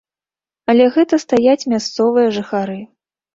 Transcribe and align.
Але 0.71 0.87
гэта 0.95 1.19
стаяць 1.25 1.67
мясцовыя 1.75 2.33
жыхары. 2.39 2.79